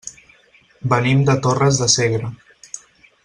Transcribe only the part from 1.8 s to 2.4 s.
de Segre.